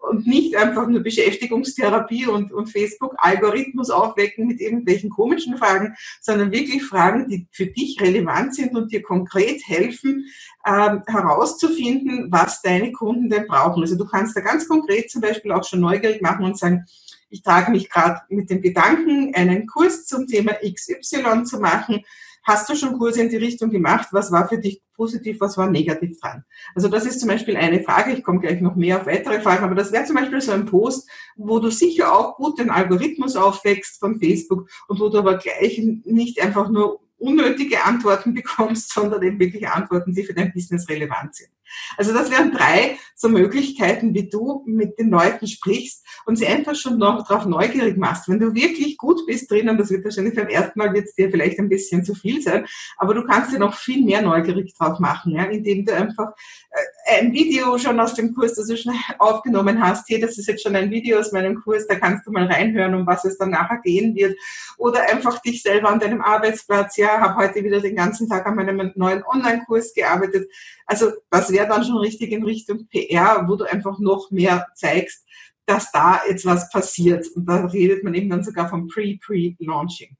und 0.08 0.26
nicht 0.26 0.56
einfach 0.56 0.86
nur 0.86 1.00
Beschäftigungstherapie 1.00 2.26
und, 2.26 2.52
und 2.52 2.70
Facebook-Algorithmus 2.70 3.90
aufwecken 3.90 4.46
mit 4.46 4.60
irgendwelchen 4.60 5.10
komischen 5.10 5.56
Fragen, 5.56 5.94
sondern 6.20 6.52
wirklich 6.52 6.84
Fragen, 6.84 7.28
die 7.28 7.46
für 7.50 7.66
dich 7.66 8.00
relevant 8.00 8.54
sind 8.54 8.74
und 8.76 8.92
dir 8.92 9.02
konkret 9.02 9.62
helfen, 9.66 10.26
ähm, 10.66 11.02
herauszufinden, 11.06 12.28
was 12.30 12.62
deine 12.62 12.92
Kunden 12.92 13.28
denn 13.28 13.46
brauchen. 13.46 13.82
Also 13.82 13.96
du 13.96 14.04
kannst 14.04 14.36
da 14.36 14.40
ganz 14.40 14.68
konkret 14.68 15.10
zum 15.10 15.20
Beispiel 15.20 15.52
auch 15.52 15.64
schon 15.64 15.80
neugierig 15.80 16.22
machen 16.22 16.44
und 16.44 16.58
sagen, 16.58 16.84
ich 17.30 17.42
trage 17.42 17.72
mich 17.72 17.90
gerade 17.90 18.20
mit 18.28 18.48
dem 18.50 18.62
Gedanken, 18.62 19.34
einen 19.34 19.66
Kurs 19.66 20.06
zum 20.06 20.26
Thema 20.26 20.52
XY 20.52 21.44
zu 21.44 21.58
machen 21.58 22.04
Hast 22.44 22.68
du 22.68 22.76
schon 22.76 22.98
Kurse 22.98 23.22
in 23.22 23.30
die 23.30 23.36
Richtung 23.36 23.70
gemacht? 23.70 24.08
Was 24.12 24.30
war 24.30 24.46
für 24.48 24.58
dich 24.58 24.82
positiv, 24.94 25.40
was 25.40 25.56
war 25.56 25.70
negativ 25.70 26.20
dran? 26.20 26.44
Also 26.74 26.88
das 26.88 27.06
ist 27.06 27.18
zum 27.20 27.30
Beispiel 27.30 27.56
eine 27.56 27.82
Frage. 27.82 28.12
Ich 28.12 28.22
komme 28.22 28.40
gleich 28.40 28.60
noch 28.60 28.76
mehr 28.76 29.00
auf 29.00 29.06
weitere 29.06 29.40
Fragen, 29.40 29.64
aber 29.64 29.74
das 29.74 29.92
wäre 29.92 30.04
zum 30.04 30.16
Beispiel 30.16 30.42
so 30.42 30.52
ein 30.52 30.66
Post, 30.66 31.08
wo 31.36 31.58
du 31.58 31.70
sicher 31.70 32.14
auch 32.14 32.36
gut 32.36 32.58
den 32.58 32.68
Algorithmus 32.68 33.34
aufwächst 33.34 33.98
von 33.98 34.20
Facebook 34.20 34.68
und 34.88 35.00
wo 35.00 35.08
du 35.08 35.18
aber 35.18 35.38
gleich 35.38 35.82
nicht 36.04 36.40
einfach 36.40 36.68
nur 36.68 37.00
unnötige 37.16 37.82
Antworten 37.82 38.34
bekommst, 38.34 38.92
sondern 38.92 39.22
eben 39.22 39.40
wirklich 39.40 39.66
Antworten, 39.66 40.14
die 40.14 40.24
für 40.24 40.34
dein 40.34 40.52
Business 40.52 40.88
relevant 40.88 41.34
sind. 41.34 41.53
Also 41.96 42.12
das 42.12 42.30
wären 42.30 42.52
drei 42.52 42.98
so 43.14 43.28
Möglichkeiten, 43.28 44.14
wie 44.14 44.28
du 44.28 44.62
mit 44.66 44.98
den 44.98 45.10
Leuten 45.10 45.46
sprichst 45.46 46.04
und 46.26 46.36
sie 46.36 46.46
einfach 46.46 46.74
schon 46.74 46.98
noch 46.98 47.26
darauf 47.26 47.46
neugierig 47.46 47.96
machst. 47.96 48.28
Wenn 48.28 48.40
du 48.40 48.54
wirklich 48.54 48.96
gut 48.96 49.26
bist 49.26 49.50
drin, 49.50 49.68
und 49.68 49.78
das 49.78 49.90
wird 49.90 50.04
wahrscheinlich 50.04 50.34
beim 50.34 50.48
ersten 50.48 50.78
Mal 50.78 50.92
wird 50.92 51.08
dir 51.16 51.30
vielleicht 51.30 51.58
ein 51.58 51.68
bisschen 51.68 52.04
zu 52.04 52.14
viel 52.14 52.42
sein, 52.42 52.66
aber 52.96 53.14
du 53.14 53.24
kannst 53.24 53.52
dir 53.52 53.58
noch 53.58 53.74
viel 53.74 54.04
mehr 54.04 54.22
neugierig 54.22 54.74
drauf 54.74 54.98
machen, 54.98 55.32
ja, 55.32 55.44
indem 55.44 55.84
du 55.84 55.94
einfach 55.94 56.32
äh, 56.70 57.18
ein 57.18 57.32
Video 57.32 57.78
schon 57.78 58.00
aus 58.00 58.14
dem 58.14 58.34
Kurs, 58.34 58.54
das 58.54 58.66
du 58.66 58.76
schon 58.76 58.94
aufgenommen 59.18 59.82
hast, 59.82 60.06
hier, 60.08 60.20
das 60.20 60.38
ist 60.38 60.48
jetzt 60.48 60.62
schon 60.62 60.76
ein 60.76 60.90
Video 60.90 61.18
aus 61.18 61.32
meinem 61.32 61.60
Kurs, 61.62 61.86
da 61.86 61.94
kannst 61.94 62.26
du 62.26 62.32
mal 62.32 62.46
reinhören, 62.46 62.94
um 62.94 63.06
was 63.06 63.24
es 63.24 63.38
dann 63.38 63.50
nachher 63.50 63.80
gehen 63.82 64.14
wird. 64.14 64.36
Oder 64.78 65.02
einfach 65.10 65.40
dich 65.40 65.62
selber 65.62 65.90
an 65.90 66.00
deinem 66.00 66.20
Arbeitsplatz, 66.20 66.96
ja, 66.96 67.20
habe 67.20 67.36
heute 67.36 67.62
wieder 67.62 67.80
den 67.80 67.96
ganzen 67.96 68.28
Tag 68.28 68.46
an 68.46 68.56
meinem 68.56 68.92
neuen 68.96 69.22
Online-Kurs 69.24 69.94
gearbeitet. 69.94 70.50
Also 70.86 71.12
das 71.30 71.50
wäre 71.52 71.63
dann 71.66 71.84
schon 71.84 71.98
richtig 71.98 72.32
in 72.32 72.44
Richtung 72.44 72.86
PR, 72.88 73.44
wo 73.46 73.56
du 73.56 73.64
einfach 73.64 73.98
noch 73.98 74.30
mehr 74.30 74.66
zeigst, 74.74 75.24
dass 75.66 75.90
da 75.92 76.20
jetzt 76.28 76.44
was 76.44 76.70
passiert. 76.70 77.26
Und 77.34 77.46
da 77.46 77.66
redet 77.66 78.04
man 78.04 78.14
eben 78.14 78.30
dann 78.30 78.44
sogar 78.44 78.68
vom 78.68 78.88
Pre-Pre-Launching. 78.88 80.16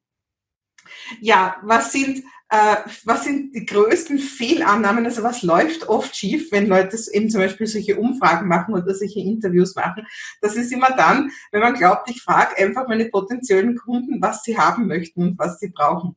Ja, 1.21 1.57
was 1.63 1.93
sind, 1.93 2.23
äh, 2.49 2.77
was 3.05 3.25
sind 3.25 3.55
die 3.55 3.65
größten 3.65 4.19
Fehlannahmen? 4.19 5.05
Also 5.07 5.23
was 5.23 5.43
läuft 5.43 5.89
oft 5.89 6.15
schief, 6.15 6.53
wenn 6.53 6.67
Leute 6.67 6.99
eben 7.13 7.31
zum 7.31 7.41
Beispiel 7.41 7.67
solche 7.67 7.97
Umfragen 7.97 8.49
machen 8.49 8.75
oder 8.75 8.95
solche 8.95 9.21
Interviews 9.21 9.75
machen? 9.75 10.07
Das 10.41 10.57
ist 10.57 10.73
immer 10.73 10.91
dann, 10.91 11.31
wenn 11.53 11.63
man 11.63 11.75
glaubt, 11.75 12.11
ich 12.11 12.23
frage 12.23 12.57
einfach 12.57 12.87
meine 12.89 13.07
potenziellen 13.07 13.77
Kunden, 13.77 14.21
was 14.21 14.43
sie 14.43 14.59
haben 14.59 14.87
möchten 14.87 15.23
und 15.23 15.39
was 15.39 15.59
sie 15.59 15.69
brauchen. 15.69 16.17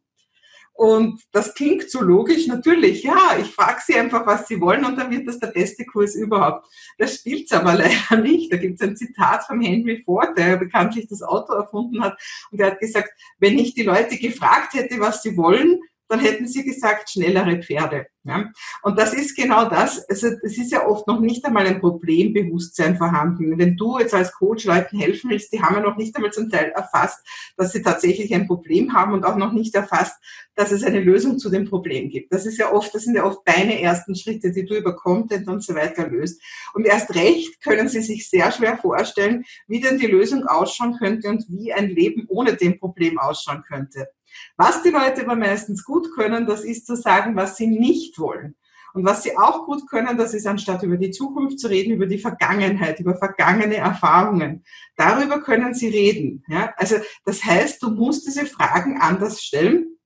Und 0.77 1.23
das 1.31 1.55
klingt 1.55 1.89
so 1.89 2.01
logisch, 2.01 2.45
natürlich, 2.45 3.01
ja, 3.01 3.35
ich 3.41 3.47
frage 3.47 3.79
sie 3.83 3.95
einfach, 3.95 4.27
was 4.27 4.47
sie 4.47 4.61
wollen 4.61 4.85
und 4.85 4.95
dann 4.95 5.09
wird 5.09 5.27
das 5.27 5.39
der 5.39 5.47
beste 5.47 5.83
Kurs 5.85 6.13
überhaupt. 6.13 6.67
Das 6.99 7.15
spielt's 7.15 7.51
aber 7.51 7.73
leider 7.77 8.21
nicht. 8.21 8.53
Da 8.53 8.57
gibt's 8.57 8.83
ein 8.83 8.95
Zitat 8.95 9.43
von 9.45 9.59
Henry 9.59 10.03
Ford, 10.05 10.37
der 10.37 10.57
bekanntlich 10.57 11.07
das 11.07 11.23
Auto 11.23 11.53
erfunden 11.53 12.03
hat 12.03 12.15
und 12.51 12.59
der 12.59 12.67
hat 12.67 12.79
gesagt, 12.79 13.09
wenn 13.39 13.57
ich 13.57 13.73
die 13.73 13.81
Leute 13.81 14.19
gefragt 14.19 14.75
hätte, 14.75 14.99
was 14.99 15.23
sie 15.23 15.35
wollen, 15.35 15.81
dann 16.07 16.19
hätten 16.19 16.47
sie 16.47 16.63
gesagt, 16.63 17.09
schnellere 17.09 17.61
Pferde. 17.61 18.07
Ja? 18.23 18.51
Und 18.81 18.99
das 18.99 19.13
ist 19.13 19.35
genau 19.35 19.69
das. 19.69 20.07
Also 20.09 20.27
es 20.43 20.57
ist 20.57 20.71
ja 20.71 20.85
oft 20.85 21.07
noch 21.07 21.19
nicht 21.19 21.45
einmal 21.45 21.65
ein 21.65 21.79
Problembewusstsein 21.79 22.97
vorhanden. 22.97 23.57
Wenn 23.57 23.77
du 23.77 23.99
jetzt 23.99 24.13
als 24.13 24.33
Coach 24.33 24.65
Leuten 24.65 24.97
helfen 24.97 25.29
willst, 25.29 25.51
die 25.53 25.61
haben 25.61 25.75
ja 25.75 25.81
noch 25.81 25.97
nicht 25.97 26.15
einmal 26.15 26.31
zum 26.31 26.49
Teil 26.49 26.71
erfasst, 26.75 27.25
dass 27.55 27.71
sie 27.71 27.81
tatsächlich 27.81 28.33
ein 28.33 28.47
Problem 28.47 28.93
haben 28.93 29.13
und 29.13 29.25
auch 29.25 29.37
noch 29.37 29.53
nicht 29.53 29.73
erfasst, 29.75 30.15
dass 30.55 30.71
es 30.71 30.83
eine 30.83 30.99
Lösung 30.99 31.39
zu 31.39 31.49
dem 31.49 31.65
Problem 31.65 32.09
gibt. 32.09 32.33
Das 32.33 32.45
ist 32.45 32.57
ja 32.57 32.71
oft, 32.71 32.93
das 32.93 33.03
sind 33.03 33.15
ja 33.15 33.23
oft 33.23 33.39
deine 33.45 33.79
ersten 33.81 34.15
Schritte, 34.15 34.51
die 34.51 34.65
du 34.65 34.75
über 34.75 34.95
Content 34.95 35.47
und 35.47 35.63
so 35.63 35.75
weiter 35.75 36.07
löst. 36.07 36.41
Und 36.73 36.85
erst 36.85 37.15
recht 37.15 37.61
können 37.61 37.87
sie 37.87 38.01
sich 38.01 38.29
sehr 38.29 38.51
schwer 38.51 38.77
vorstellen, 38.77 39.45
wie 39.67 39.79
denn 39.79 39.99
die 39.99 40.07
Lösung 40.07 40.45
ausschauen 40.45 40.97
könnte 40.97 41.29
und 41.29 41.45
wie 41.47 41.73
ein 41.73 41.89
Leben 41.89 42.25
ohne 42.27 42.55
dem 42.55 42.79
Problem 42.79 43.19
ausschauen 43.19 43.63
könnte. 43.67 44.07
Was 44.55 44.83
die 44.83 44.89
Leute 44.89 45.21
aber 45.21 45.35
meistens 45.35 45.83
gut 45.83 46.13
können, 46.13 46.45
das 46.45 46.63
ist 46.63 46.85
zu 46.85 46.95
sagen, 46.95 47.35
was 47.35 47.57
sie 47.57 47.67
nicht 47.67 48.19
wollen. 48.19 48.55
Und 48.93 49.05
was 49.05 49.21
sie 49.21 49.37
auch 49.37 49.65
gut 49.65 49.87
können, 49.87 50.17
das 50.17 50.33
ist 50.33 50.47
anstatt 50.47 50.81
über 50.81 50.97
die 50.97 51.11
Zukunft 51.11 51.59
zu 51.59 51.67
reden, 51.67 51.93
über 51.93 52.07
die 52.07 52.17
Vergangenheit, 52.17 52.99
über 52.99 53.15
vergangene 53.15 53.75
Erfahrungen. 53.75 54.63
Darüber 54.95 55.41
können 55.41 55.75
sie 55.75 55.89
reden. 55.89 56.43
Ja? 56.47 56.73
Also 56.77 56.95
das 57.23 57.43
heißt, 57.43 57.83
du 57.83 57.91
musst 57.91 58.25
diese 58.25 58.45
Fragen 58.45 58.99
anders 58.99 59.43
stellen 59.43 59.96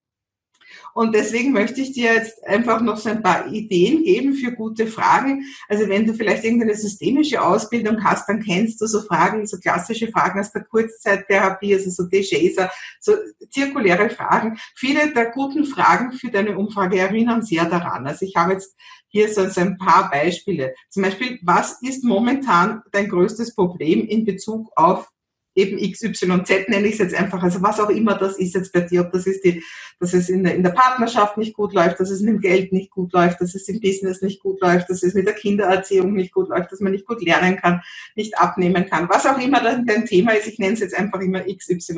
und 0.94 1.16
deswegen 1.16 1.52
möchte 1.52 1.82
ich 1.82 1.94
dir 1.94 2.14
jetzt 2.14 2.44
einfach 2.46 2.82
noch 2.82 2.98
so 2.98 3.10
ein 3.10 3.24
paar 3.24 3.48
Ideen 3.48 4.04
geben 4.04 4.34
für 4.34 4.52
gute 4.52 4.88
Fragen. 4.88 5.46
Also 5.68 5.88
wenn 5.88 6.06
du 6.06 6.14
vielleicht 6.14 6.44
irgendeine 6.44 6.76
systemische 6.76 7.42
Ausbildung 7.42 8.04
hast, 8.04 8.28
dann 8.28 8.42
kennst 8.42 8.82
du 8.82 8.88
so 8.88 9.02
Fragen, 9.02 9.46
so 9.46 9.58
klassische 9.58 10.12
Fragen 10.12 10.40
aus 10.40 10.52
der 10.52 10.64
Kurzzeittherapie, 10.64 11.76
also 11.76 11.90
so 11.90 12.10
DJser, 12.10 12.70
so 13.00 13.14
zirkuläre 13.50 14.10
Fragen. 14.10 14.58
Viele 14.76 15.12
der 15.14 15.32
guten 15.32 15.66
Fragen 15.66 16.14
für 16.14 16.30
deine 16.30 16.58
Umfrage 16.58 17.00
erinnern 17.00 17.42
sehr 17.42 17.66
daran. 17.66 18.08
Also 18.08 18.26
ich 18.26 18.36
habe 18.36 18.54
jetzt 18.54 18.76
hier 19.08 19.30
so 19.30 19.42
ein 19.60 19.78
paar 19.78 20.10
Beispiele. 20.10 20.74
Zum 20.90 21.04
Beispiel, 21.04 21.40
was 21.44 21.82
ist 21.82 22.04
momentan 22.04 22.82
dein 22.92 23.10
größtes 23.10 23.56
Problem 23.56 24.08
in 24.08 24.26
Bezug 24.26 24.72
auf 24.76 25.11
eben 25.56 25.78
XYZ 25.78 26.22
nenne 26.70 26.88
ich 26.88 26.94
es 26.94 27.00
jetzt 27.00 27.16
einfach, 27.16 27.42
also 27.44 27.62
was 27.62 27.80
auch 27.80 27.90
immer 27.90 28.16
das 28.16 28.38
ist 28.38 28.56
jetzt 28.56 28.72
bei 28.72 28.82
dir, 28.82 29.02
ob 29.02 29.12
das 29.12 29.28
ist 29.28 29.44
die, 29.44 29.64
dass 30.00 30.14
es 30.14 30.30
in 30.30 30.44
der, 30.44 30.56
in 30.56 30.64
der 30.64 30.72
Partnerschaft 30.72 31.38
nicht 31.38 31.54
gut 31.54 31.74
läuft, 31.74 32.00
dass 32.00 32.10
es 32.10 32.22
mit 32.22 32.36
dem 32.36 32.42
Geld 32.42 32.72
nicht 32.72 32.92
gut 32.92 33.12
läuft, 33.14 33.42
dass 33.42 33.54
es 33.54 33.68
im 33.68 33.80
Business 33.82 34.22
nicht 34.22 34.42
gut 34.42 34.62
läuft, 34.62 34.90
dass 34.90 35.04
es 35.04 35.14
mit 35.14 35.28
der 35.28 35.34
Kindererziehung 35.34 36.14
nicht 36.14 36.34
gut 36.34 36.50
läuft, 36.50 36.72
dass 36.72 36.80
man 36.80 36.94
nicht 36.94 37.06
gut 37.06 37.22
lernen 37.24 37.58
kann, 37.58 37.82
nicht 38.16 38.38
abnehmen 38.40 38.86
kann, 38.90 39.10
was 39.10 39.26
auch 39.26 39.40
immer 39.40 39.62
dein 39.62 40.06
Thema 40.06 40.32
ist, 40.32 40.48
ich 40.48 40.60
nenne 40.60 40.74
es 40.74 40.80
jetzt 40.80 40.98
einfach 40.98 41.20
immer 41.20 41.42
XYZ. 41.42 41.94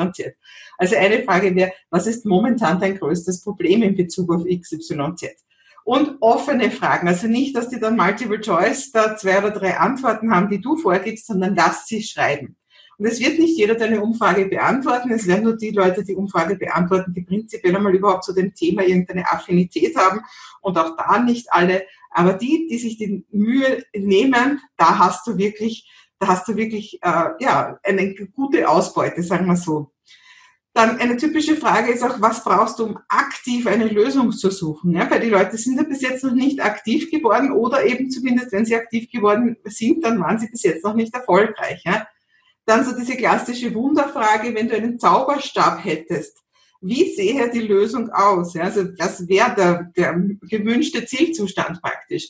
Also 0.78 0.96
eine 0.96 1.24
Frage 1.24 1.56
wäre, 1.56 1.72
was 1.90 2.08
ist 2.08 2.26
momentan 2.26 2.80
dein 2.80 2.98
größtes 2.98 3.42
Problem 3.42 3.84
in 3.84 3.96
Bezug 3.96 4.34
auf 4.34 4.44
XYZ? 4.46 5.44
und 5.86 6.18
offene 6.22 6.72
Fragen. 6.72 7.08
Also 7.08 7.28
nicht, 7.28 7.56
dass 7.56 7.70
die 7.70 7.80
dann 7.80 7.98
Multiple 7.98 8.40
Choice 8.40 8.92
da 8.92 9.18
zwei 9.18 9.40
oder 9.40 9.52
drei 9.52 9.78
Antworten 9.78 10.34
haben, 10.34 10.50
die 10.50 10.62
du 10.62 10.78
vorgibst, 10.78 11.28
sondern 11.28 11.56
lass 11.56 11.88
sie 11.88 12.02
schreiben. 12.02 12.56
Und 12.98 13.06
es 13.06 13.20
wird 13.20 13.40
nicht 13.40 13.58
jeder 13.58 13.76
deine 13.76 14.02
Umfrage 14.02 14.46
beantworten. 14.46 15.12
Es 15.12 15.28
werden 15.28 15.46
nur 15.46 15.58
die 15.58 15.72
Leute 15.72 16.04
die 16.04 16.16
Umfrage 16.16 16.56
beantworten, 16.56 17.14
die 17.14 17.22
prinzipiell 17.22 17.76
einmal 17.76 17.96
überhaupt 17.96 18.24
zu 18.24 18.34
dem 18.34 18.54
Thema 18.54 18.84
irgendeine 18.84 19.30
Affinität 19.30 19.96
haben 19.96 20.22
und 20.62 20.78
auch 20.78 20.96
da 20.96 21.20
nicht 21.20 21.52
alle. 21.52 21.84
Aber 22.12 22.34
die, 22.34 22.68
die 22.70 22.78
sich 22.78 22.98
die 22.98 23.26
Mühe 23.32 23.84
nehmen, 23.96 24.62
da 24.78 25.00
hast 25.00 25.26
du 25.28 25.38
wirklich, 25.38 25.90
da 26.20 26.28
hast 26.28 26.48
du 26.48 26.56
wirklich, 26.56 27.00
äh, 27.02 27.30
ja, 27.40 27.80
eine 27.84 28.14
gute 28.28 28.70
Ausbeute, 28.70 29.24
sagen 29.24 29.48
wir 29.48 29.58
so. 29.58 29.92
Dann 30.76 30.98
eine 30.98 31.18
typische 31.18 31.56
Frage 31.56 31.92
ist 31.92 32.04
auch, 32.04 32.20
was 32.20 32.44
brauchst 32.44 32.80
du, 32.80 32.86
um 32.86 33.00
aktiv 33.08 33.68
eine 33.68 33.86
Lösung 33.86 34.32
zu 34.32 34.50
suchen? 34.50 34.94
Ja, 34.94 35.10
weil 35.10 35.20
die 35.20 35.30
Leute 35.30 35.56
sind 35.56 35.78
ja 35.78 35.84
bis 35.84 36.02
jetzt 36.02 36.24
noch 36.24 36.34
nicht 36.34 36.60
aktiv 36.62 37.12
geworden 37.12 37.52
oder 37.52 37.86
eben 37.86 38.10
zumindest, 38.10 38.52
wenn 38.52 38.66
sie 38.66 38.76
aktiv 38.76 39.12
geworden 39.12 39.56
sind, 39.66 40.04
dann 40.04 40.20
waren 40.20 40.40
sie 40.40 40.48
bis 40.48 40.64
jetzt 40.64 40.84
noch 40.84 40.96
nicht 40.96 41.14
erfolgreich. 41.14 41.84
Ja? 41.86 42.08
Dann 42.66 42.86
so 42.86 42.96
diese 42.96 43.18
klassische 43.18 43.74
Wunderfrage, 43.74 44.54
wenn 44.56 44.70
du 44.70 44.76
einen 44.76 45.00
Zauberstab 45.00 45.84
hättest, 45.84 46.44
wie 46.84 47.14
sehe 47.14 47.50
die 47.50 47.62
Lösung 47.62 48.10
aus? 48.12 48.56
Also 48.58 48.84
das 48.84 49.28
wäre 49.28 49.56
der, 49.56 49.84
der 49.96 50.14
gewünschte 50.42 51.06
Zielzustand 51.06 51.82
praktisch. 51.82 52.30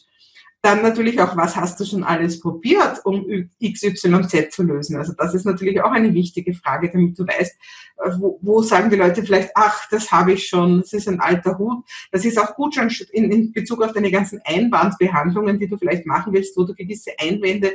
Dann 0.62 0.82
natürlich 0.82 1.20
auch, 1.20 1.36
was 1.36 1.58
hast 1.58 1.80
du 1.80 1.86
schon 1.86 2.04
alles 2.04 2.40
probiert, 2.40 3.02
um 3.04 3.26
XYZ 3.62 4.52
zu 4.52 4.64
lösen? 4.64 4.96
Also 4.96 5.12
das 5.18 5.34
ist 5.34 5.46
natürlich 5.46 5.82
auch 5.82 5.92
eine 5.92 6.14
wichtige 6.14 6.54
Frage, 6.54 6.90
damit 6.90 7.20
du 7.20 7.28
weißt, 7.28 7.54
äh, 7.98 8.12
wo, 8.18 8.40
wo 8.42 8.62
sagen 8.62 8.90
die 8.90 8.96
Leute 8.96 9.24
vielleicht, 9.24 9.50
ach, 9.56 9.90
das 9.90 10.12
habe 10.12 10.34
ich 10.34 10.48
schon, 10.48 10.82
das 10.82 10.94
ist 10.94 11.10
ein 11.10 11.20
alter 11.20 11.58
Hut. 11.58 11.84
Das 12.12 12.24
ist 12.24 12.40
auch 12.40 12.56
gut 12.56 12.76
schon 12.76 12.90
in, 13.12 13.30
in 13.32 13.52
Bezug 13.52 13.84
auf 13.84 13.92
deine 13.92 14.12
ganzen 14.12 14.40
Einwandbehandlungen, 14.46 15.60
die 15.60 15.68
du 15.68 15.78
vielleicht 15.78 16.06
machen 16.06 16.32
willst, 16.32 16.56
wo 16.56 16.64
du 16.64 16.74
gewisse 16.74 17.12
Einwände 17.20 17.74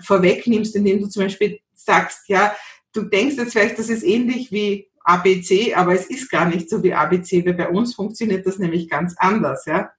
vorwegnimmst, 0.00 0.76
indem 0.76 1.00
du 1.00 1.08
zum 1.08 1.24
Beispiel 1.24 1.58
sagst, 1.84 2.28
ja, 2.28 2.54
du 2.92 3.02
denkst 3.02 3.36
jetzt 3.36 3.52
vielleicht, 3.52 3.78
das 3.78 3.88
ist 3.88 4.02
ähnlich 4.02 4.52
wie 4.52 4.90
ABC, 5.04 5.74
aber 5.74 5.94
es 5.94 6.06
ist 6.06 6.30
gar 6.30 6.46
nicht 6.46 6.68
so 6.68 6.82
wie 6.82 6.94
ABC, 6.94 7.44
weil 7.46 7.54
bei 7.54 7.68
uns 7.68 7.94
funktioniert 7.94 8.46
das 8.46 8.58
nämlich 8.58 8.88
ganz 8.88 9.14
anders, 9.18 9.64
ja. 9.66 9.90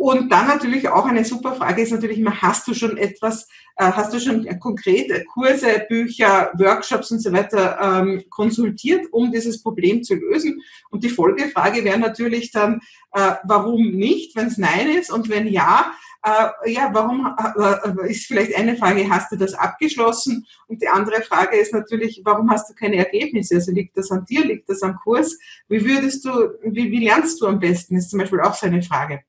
Und 0.00 0.32
dann 0.32 0.46
natürlich 0.46 0.88
auch 0.88 1.04
eine 1.04 1.26
super 1.26 1.54
Frage 1.54 1.82
ist 1.82 1.92
natürlich 1.92 2.18
immer, 2.18 2.40
hast 2.40 2.66
du 2.66 2.72
schon 2.72 2.96
etwas, 2.96 3.46
äh, 3.76 3.84
hast 3.84 4.14
du 4.14 4.18
schon 4.18 4.48
konkret 4.58 5.26
Kurse, 5.26 5.84
Bücher, 5.90 6.52
Workshops 6.56 7.10
und 7.10 7.18
so 7.18 7.30
weiter 7.34 7.78
ähm, 7.78 8.22
konsultiert, 8.30 9.08
um 9.12 9.30
dieses 9.30 9.62
Problem 9.62 10.02
zu 10.02 10.14
lösen? 10.14 10.62
Und 10.88 11.04
die 11.04 11.10
Folgefrage 11.10 11.84
wäre 11.84 11.98
natürlich 11.98 12.50
dann, 12.50 12.80
äh, 13.12 13.34
warum 13.44 13.90
nicht, 13.90 14.34
wenn 14.36 14.46
es 14.46 14.56
Nein 14.56 14.88
ist 14.88 15.12
und 15.12 15.28
wenn 15.28 15.46
ja, 15.46 15.92
äh, 16.22 16.70
ja, 16.70 16.90
warum 16.92 17.34
äh, 17.56 18.04
äh, 18.06 18.10
ist 18.10 18.26
vielleicht 18.26 18.54
eine 18.54 18.76
Frage, 18.76 19.08
hast 19.08 19.32
du 19.32 19.36
das 19.36 19.54
abgeschlossen? 19.54 20.46
Und 20.66 20.82
die 20.82 20.88
andere 20.88 21.22
Frage 21.22 21.56
ist 21.56 21.72
natürlich, 21.72 22.20
warum 22.24 22.50
hast 22.50 22.68
du 22.68 22.74
keine 22.74 22.96
Ergebnisse? 22.96 23.54
Also 23.54 23.72
liegt 23.72 23.96
das 23.96 24.10
an 24.10 24.26
dir, 24.26 24.44
liegt 24.44 24.68
das 24.68 24.82
am 24.82 24.96
Kurs? 24.96 25.38
Wie 25.68 25.84
würdest 25.84 26.24
du, 26.24 26.30
wie, 26.62 26.90
wie 26.90 27.04
lernst 27.04 27.40
du 27.40 27.46
am 27.46 27.58
besten? 27.58 27.96
Ist 27.96 28.10
zum 28.10 28.18
Beispiel 28.18 28.40
auch 28.40 28.54
so 28.54 28.66
eine 28.66 28.82
Frage. 28.82 29.22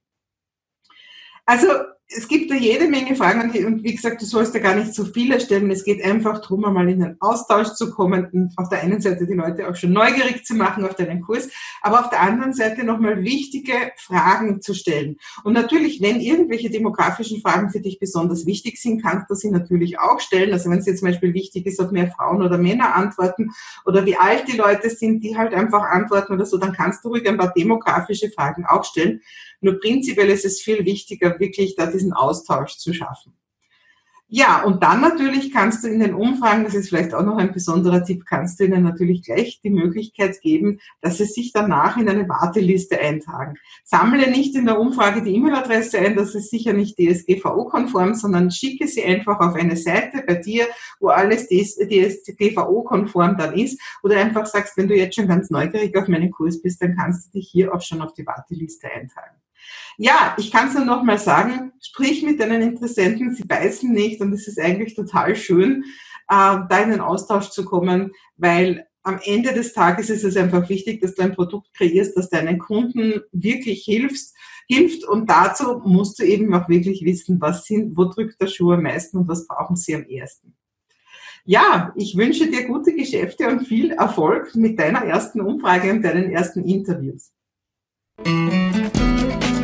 Also 1.45 1.67
es 2.13 2.27
gibt 2.27 2.51
da 2.51 2.55
jede 2.55 2.87
Menge 2.87 3.15
Fragen 3.15 3.49
und 3.65 3.83
wie 3.83 3.95
gesagt, 3.95 4.21
du 4.21 4.25
sollst 4.25 4.53
da 4.53 4.59
gar 4.59 4.75
nicht 4.75 4.93
so 4.93 5.05
viele 5.05 5.39
stellen. 5.39 5.71
Es 5.71 5.85
geht 5.85 6.03
einfach 6.03 6.41
darum, 6.41 6.65
einmal 6.65 6.89
in 6.89 6.99
den 6.99 7.15
Austausch 7.21 7.69
zu 7.69 7.91
kommen 7.91 8.27
und 8.33 8.53
auf 8.57 8.67
der 8.67 8.81
einen 8.81 8.99
Seite 8.99 9.25
die 9.25 9.33
Leute 9.33 9.69
auch 9.69 9.75
schon 9.75 9.93
neugierig 9.93 10.45
zu 10.45 10.55
machen 10.55 10.83
auf 10.83 10.95
deinen 10.95 11.21
Kurs, 11.21 11.49
aber 11.81 12.01
auf 12.01 12.09
der 12.09 12.21
anderen 12.21 12.53
Seite 12.53 12.83
nochmal 12.83 13.23
wichtige 13.23 13.73
Fragen 13.95 14.61
zu 14.61 14.73
stellen. 14.73 15.17
Und 15.45 15.53
natürlich, 15.53 16.01
wenn 16.01 16.19
irgendwelche 16.19 16.69
demografischen 16.69 17.41
Fragen 17.41 17.69
für 17.69 17.79
dich 17.79 17.99
besonders 17.99 18.45
wichtig 18.45 18.81
sind, 18.81 19.01
kannst 19.01 19.29
du 19.29 19.35
sie 19.35 19.49
natürlich 19.49 19.99
auch 19.99 20.19
stellen. 20.19 20.51
Also 20.51 20.69
wenn 20.69 20.79
es 20.79 20.85
jetzt 20.87 20.99
zum 20.99 21.07
Beispiel 21.07 21.33
wichtig 21.33 21.65
ist, 21.65 21.79
ob 21.79 21.93
mehr 21.93 22.11
Frauen 22.11 22.41
oder 22.41 22.57
Männer 22.57 22.93
antworten 22.93 23.51
oder 23.85 24.05
wie 24.05 24.17
alt 24.17 24.49
die 24.51 24.57
Leute 24.57 24.89
sind, 24.89 25.23
die 25.23 25.37
halt 25.37 25.53
einfach 25.53 25.83
antworten 25.83 26.33
oder 26.33 26.45
so, 26.45 26.57
dann 26.57 26.73
kannst 26.73 27.05
du 27.05 27.09
ruhig 27.09 27.27
ein 27.27 27.37
paar 27.37 27.53
demografische 27.53 28.29
Fragen 28.31 28.65
auch 28.65 28.83
stellen. 28.83 29.21
Nur 29.63 29.79
prinzipiell 29.79 30.29
ist 30.29 30.43
es 30.43 30.59
viel 30.59 30.85
wichtiger, 30.85 31.39
wirklich 31.39 31.75
da 31.75 31.85
diesen 32.01 32.13
Austausch 32.13 32.77
zu 32.77 32.93
schaffen. 32.93 33.33
Ja, 34.33 34.63
und 34.63 34.81
dann 34.81 35.01
natürlich 35.01 35.51
kannst 35.51 35.83
du 35.83 35.89
in 35.89 35.99
den 35.99 36.13
Umfragen, 36.13 36.63
das 36.63 36.73
ist 36.73 36.87
vielleicht 36.87 37.13
auch 37.13 37.25
noch 37.25 37.35
ein 37.35 37.51
besonderer 37.51 38.01
Tipp, 38.01 38.23
kannst 38.25 38.61
du 38.61 38.63
ihnen 38.63 38.81
natürlich 38.81 39.23
gleich 39.23 39.59
die 39.61 39.69
Möglichkeit 39.69 40.39
geben, 40.39 40.79
dass 41.01 41.17
sie 41.17 41.25
sich 41.25 41.51
danach 41.51 41.97
in 41.97 42.07
eine 42.07 42.29
Warteliste 42.29 42.97
eintragen. 42.97 43.55
Sammle 43.83 44.31
nicht 44.31 44.55
in 44.55 44.67
der 44.67 44.79
Umfrage 44.79 45.21
die 45.21 45.35
E-Mail-Adresse 45.35 45.99
ein, 45.99 46.15
das 46.15 46.33
ist 46.33 46.49
sicher 46.49 46.71
nicht 46.71 46.97
DSGVO-konform, 46.97 48.13
sondern 48.13 48.51
schicke 48.51 48.87
sie 48.87 49.03
einfach 49.03 49.41
auf 49.41 49.55
eine 49.55 49.75
Seite 49.75 50.23
bei 50.25 50.35
dir, 50.35 50.65
wo 51.01 51.09
alles 51.09 51.49
DSGVO-konform 51.49 53.35
dann 53.35 53.53
ist. 53.53 53.81
Oder 54.01 54.15
einfach 54.21 54.45
sagst, 54.45 54.77
wenn 54.77 54.87
du 54.87 54.95
jetzt 54.95 55.15
schon 55.15 55.27
ganz 55.27 55.49
neugierig 55.49 55.97
auf 55.97 56.07
meinen 56.07 56.31
Kurs 56.31 56.61
bist, 56.61 56.81
dann 56.81 56.95
kannst 56.95 57.27
du 57.27 57.31
dich 57.39 57.49
hier 57.51 57.75
auch 57.75 57.81
schon 57.81 58.01
auf 58.01 58.13
die 58.13 58.25
Warteliste 58.25 58.87
eintragen. 58.89 59.40
Ja, 59.97 60.35
ich 60.37 60.51
kann 60.51 60.67
es 60.67 60.73
nur 60.73 60.85
noch 60.85 61.03
mal 61.03 61.17
sagen, 61.17 61.73
sprich 61.81 62.23
mit 62.23 62.39
deinen 62.39 62.61
Interessenten, 62.61 63.35
sie 63.35 63.43
beißen 63.43 63.91
nicht 63.91 64.21
und 64.21 64.33
es 64.33 64.47
ist 64.47 64.59
eigentlich 64.59 64.95
total 64.95 65.35
schön, 65.35 65.83
äh, 66.27 66.57
da 66.69 66.79
in 66.81 66.91
den 66.91 67.01
Austausch 67.01 67.49
zu 67.49 67.65
kommen, 67.65 68.11
weil 68.37 68.87
am 69.03 69.19
Ende 69.23 69.53
des 69.53 69.73
Tages 69.73 70.09
ist 70.09 70.23
es 70.23 70.37
einfach 70.37 70.69
wichtig, 70.69 71.01
dass 71.01 71.15
du 71.15 71.23
ein 71.23 71.35
Produkt 71.35 71.73
kreierst, 71.73 72.15
das 72.15 72.29
deinen 72.29 72.59
Kunden 72.59 73.21
wirklich 73.31 73.83
hilfst, 73.83 74.35
hilft 74.67 75.05
und 75.05 75.29
dazu 75.29 75.81
musst 75.83 76.19
du 76.19 76.23
eben 76.23 76.53
auch 76.53 76.69
wirklich 76.69 77.03
wissen, 77.03 77.41
was 77.41 77.65
sind, 77.65 77.97
wo 77.97 78.05
drückt 78.05 78.39
der 78.41 78.47
Schuh 78.47 78.71
am 78.73 78.83
meisten 78.83 79.17
und 79.17 79.27
was 79.27 79.47
brauchen 79.47 79.75
sie 79.75 79.95
am 79.95 80.03
ersten. 80.03 80.55
Ja, 81.43 81.91
ich 81.95 82.15
wünsche 82.15 82.47
dir 82.49 82.67
gute 82.67 82.93
Geschäfte 82.93 83.47
und 83.47 83.65
viel 83.67 83.91
Erfolg 83.91 84.55
mit 84.55 84.79
deiner 84.79 85.03
ersten 85.03 85.41
Umfrage 85.41 85.91
und 85.91 86.03
deinen 86.03 86.31
ersten 86.31 86.63
Interviews. 86.63 87.31
Música 88.25 89.60